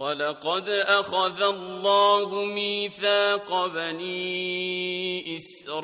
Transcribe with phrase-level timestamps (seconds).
[0.00, 5.82] ولقد أخذ الله ميثاق بني إسرائيل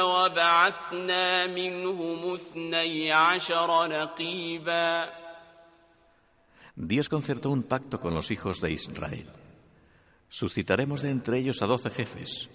[0.00, 5.10] وبعثنا منهم اثني عشر نقيبا
[6.76, 9.26] Dios concertó un pacto con los hijos de Israel.
[10.28, 12.48] Suscitaremos de entre ellos a doce jefes.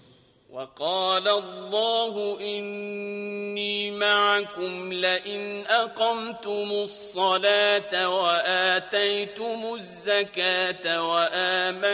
[0.52, 11.92] وقال الله إني معكم لئن أقمتم الصلاة وآتيتم الزكاة وآمنتم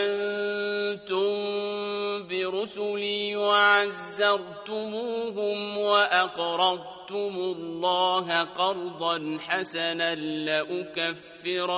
[2.27, 4.57] برسلي وعزرتموهم
[5.77, 11.73] وأقرضتم الله قرضا حسنا لأكفرن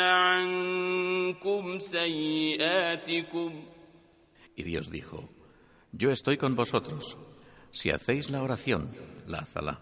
[0.00, 3.62] عنكم سيئاتكم.
[4.58, 5.35] Y Dios dijo,
[5.98, 7.16] Yo estoy con vosotros.
[7.72, 8.90] Si hacéis la oración,
[9.26, 9.80] la azalá,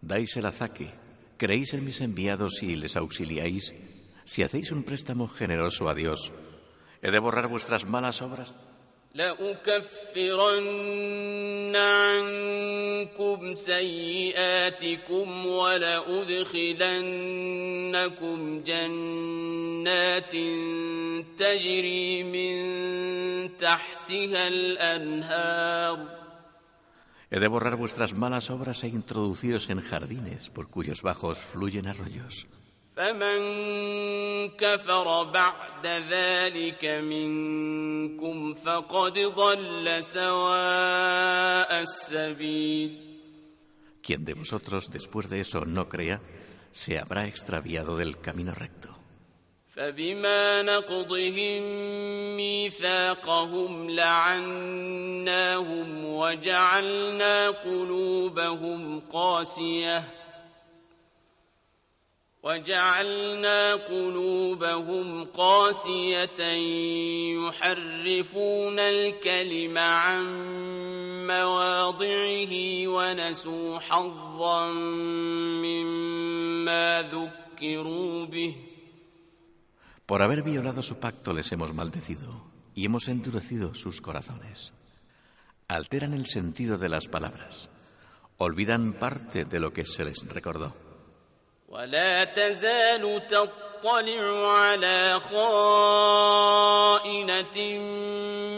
[0.00, 0.94] dais el azaque,
[1.38, 3.74] creéis en mis enviados y les auxiliáis,
[4.24, 6.30] si hacéis un préstamo generoso a Dios,
[7.02, 8.54] he de borrar vuestras malas obras.
[9.15, 10.65] لأكفرن
[11.75, 16.75] عنكم سيئاتكم ولأدخلنكم
[18.63, 20.31] جنات
[21.39, 22.55] تجري من
[23.57, 26.15] تحتها الأنهار
[27.31, 32.47] He de borrar vuestras malas obras e introduciros en jardines por cuyos bajos fluyen arroyos.
[33.00, 33.40] فمن
[34.60, 43.10] كفر بعد ذلك منكم فقد ضل سواء السبيل
[44.02, 46.20] Quien de vosotros después de eso no crea,
[46.72, 48.90] se habrá extraviado del camino recto.
[49.70, 51.62] فبما نقضهم
[52.36, 55.24] ميثاقهم لعناهم
[56.04, 60.19] وجعلنا قلوبهم قاسية
[62.45, 66.41] وجعلنا قلوبهم قاسية
[67.41, 70.23] يحرفون الكلم عن
[71.27, 72.53] مواضعه
[72.87, 74.71] ونسوا حظا
[75.65, 78.55] مما ذكروا به
[80.05, 82.43] Por haber violado su pacto les hemos maldecido
[82.75, 84.71] y hemos endurecido sus corazones.
[85.67, 87.71] Alteran el sentido de las palabras.
[88.37, 90.85] Olvidan parte de lo que se les recordó.
[91.69, 96.37] ولا تزال تطلع على خائنة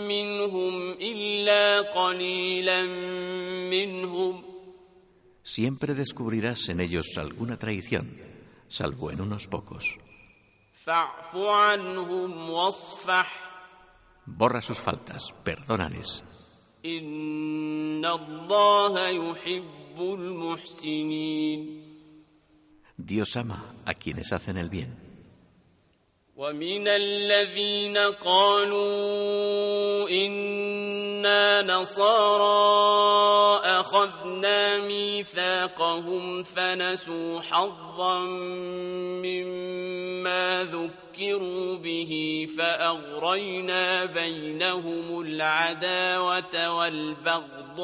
[0.08, 2.82] منهم إلا قليلا
[3.70, 4.44] منهم
[5.44, 8.06] Siempre descubrirás en ellos alguna traición,
[8.68, 9.98] salvo en unos pocos.
[10.86, 13.48] فاعف عنهم واصفح
[14.26, 16.22] Borra sus faltas, perdónales.
[16.86, 21.81] إن الله يحب المحسنين
[23.07, 25.03] Dios ama a quienes hacen el bien.
[26.37, 28.89] ومن الذين قالوا
[30.11, 38.19] إنا نصارى أخذنا ميثاقهم فنسوا حظا
[39.23, 47.83] مما ذكروا به فأغرينا بينهم العداوة والبغضاء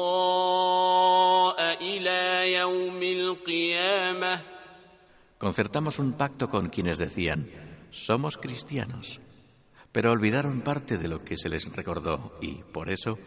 [1.81, 4.39] إلى يوم القيامة
[5.39, 7.49] concertamos un pacto con quienes decían,
[7.89, 9.19] somos cristianos,
[9.91, 13.17] pero olvidaron parte de lo que se les recordó y, por eso,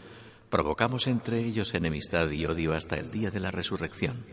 [0.48, 4.24] provocamos entre ellos enemistad y odio hasta el día de la resurrección.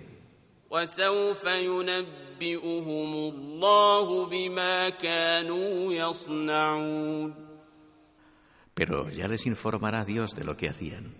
[8.75, 11.15] Pero ya les informará Dios de lo que hacían.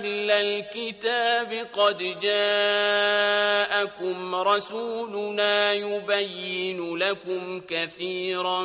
[0.00, 3.64] أهل الكتاب قد جاءكم
[4.34, 8.64] رسولنا يبين لكم كثيرا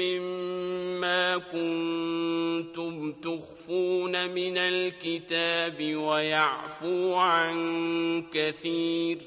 [0.00, 9.18] مما كنتم تخفون من الكتاب ويعفو عن كثير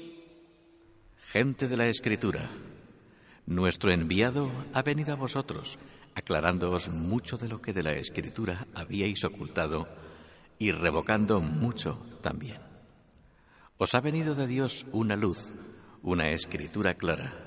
[1.32, 2.48] Gente de la Escritura,
[3.46, 5.78] nuestro enviado ha venido a vosotros,
[6.14, 9.86] aclarándoos mucho de lo que de la Escritura habíais ocultado
[10.60, 12.58] y revocando mucho también.
[13.78, 15.52] Os ha venido de Dios una luz,
[16.02, 17.46] una Escritura clara.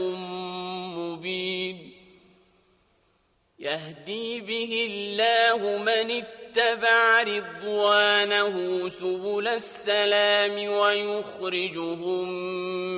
[0.99, 1.93] مبين
[3.59, 6.11] يهدي به الله من
[6.57, 12.29] اتبع رضوانه سبل السلام ويخرجهم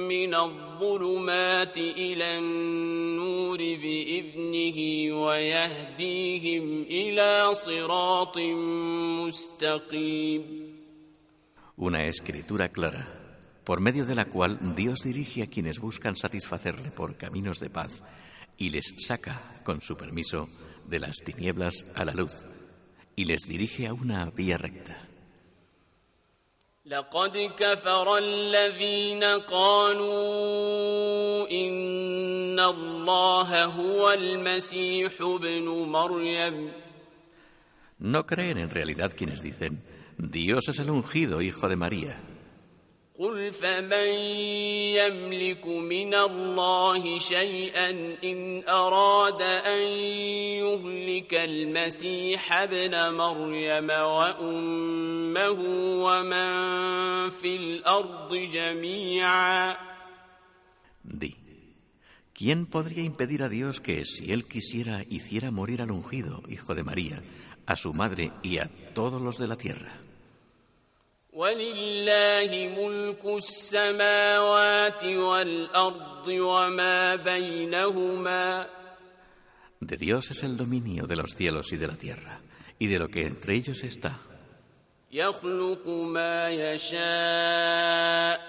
[0.09, 4.79] من الظلمات إلى النور بإذنه
[5.23, 8.39] ويهديهم إلى صراط
[9.23, 10.65] مستقيم
[11.77, 13.09] Una escritura clara,
[13.65, 18.03] por medio de la cual Dios dirige a quienes buscan satisfacerle por caminos de paz
[18.57, 20.49] y les saca, con su permiso,
[20.87, 22.45] de las tinieblas a la luz
[23.19, 25.05] y les dirige a una vía recta.
[26.87, 30.31] لقد كفر الذين قالوا
[31.51, 36.73] إن الله هو المسيح ابن مريم
[38.01, 39.83] No creen en realidad quienes dicen,
[40.19, 42.19] Dios es el ungido Hijo de María.
[43.20, 44.12] قل فمن
[44.96, 47.90] يملك من الله شيئا
[48.24, 49.82] إن أراد أن
[50.64, 55.60] يهلك المسيح ابن مريم وأمه
[56.08, 56.50] ومن
[57.30, 59.76] في الأرض جميعا
[61.04, 61.36] Di,
[62.34, 66.84] ¿quién podría impedir a Dios que, si Él quisiera, hiciera morir al ungido Hijo de
[66.84, 67.22] María,
[67.66, 70.09] a su madre y a todos los de la tierra?
[71.39, 78.67] ولله ملك السماوات والأرض وما بينهما
[79.81, 82.41] De Dios es el dominio de los cielos y de la tierra,
[82.79, 84.19] y de lo que entre ellos está.
[85.13, 88.41] يخلق ما يشاء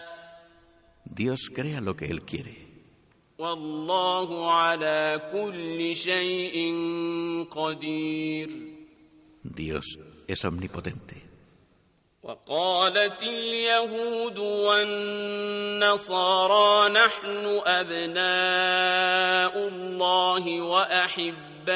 [1.06, 2.56] Dios crea lo que Él quiere,
[3.38, 6.56] والله على كل شيء
[7.52, 8.50] قدير
[9.44, 11.19] Dios es omnipotente.
[12.26, 14.38] وقالت اليهود
[15.78, 21.76] والنصارى نحن أبناء الله وأحباؤه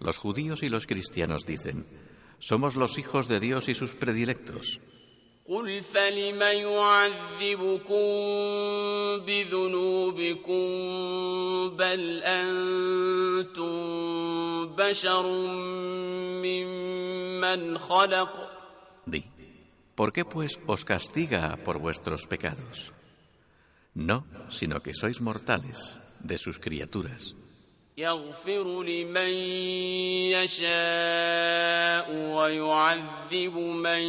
[0.00, 1.86] Los judíos y los cristianos dicen,
[2.40, 4.80] somos los hijos de Dios y sus predilectos.
[5.48, 8.06] قل فلم يعذبكم
[9.26, 10.66] بذنوبكم
[11.76, 13.76] بل أنتم
[14.76, 15.26] بشر
[16.42, 18.48] ممن خلق
[19.04, 19.24] Di,
[19.96, 22.94] ¿por qué pues os castiga por vuestros pecados?
[23.94, 27.36] No, sino que sois mortales de sus criaturas.
[27.98, 29.32] يغفر لمن
[30.32, 32.06] يشاء
[32.36, 34.02] ويعذب من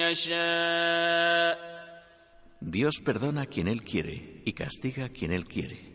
[0.00, 1.68] يشاء
[2.60, 5.88] Dios perdona a quien Él quiere y castiga a quien Él quiere.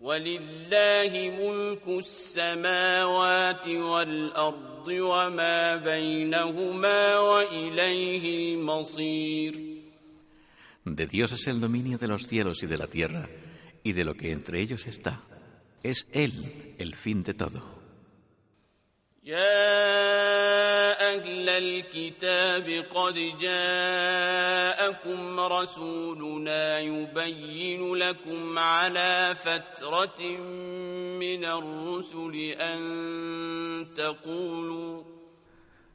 [0.00, 9.72] ولله ملك السماوات والأرض وما بينهما وإليه المصير
[10.84, 13.28] De Dios es el dominio de los cielos y de la tierra,
[13.84, 15.20] y de lo que entre ellos está.
[15.82, 17.82] Es Él el fin de todo.
[19.24, 30.22] يا أهل الكتاب قد جاءكم رسولنا يبين لكم على فترة
[31.22, 35.02] من الرسل أن تقولوا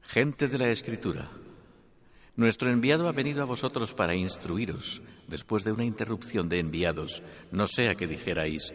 [0.03, 1.29] Gente de la Escritura,
[2.37, 7.67] nuestro enviado ha venido a vosotros para instruiros, después de una interrupción de enviados, no
[7.67, 8.73] sea que dijerais,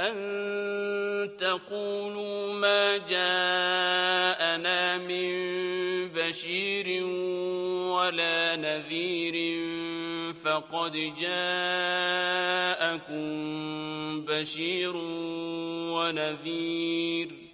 [0.00, 5.30] أن تقولوا ما جاءنا من
[6.08, 7.04] بشير
[7.94, 9.64] ولا نذير
[10.34, 11.40] فقد جاءكم
[14.24, 14.96] بشير
[15.92, 17.50] ونذير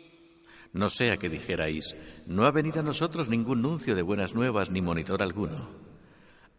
[0.77, 1.97] no sea que dijerais,
[2.27, 5.71] no ha venido a nosotros ningún nuncio de buenas nuevas ni monitor alguno.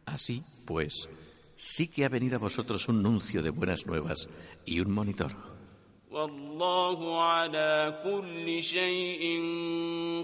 [0.08, 1.08] Así, pues,
[1.56, 4.28] sí que ha venido a vosotros un nuncio de buenas nuevas
[4.66, 5.51] y un monitor.
[6.12, 9.24] والله على كل شيء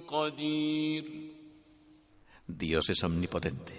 [0.07, 1.05] قدير
[2.48, 3.74] Dios es omnipotente.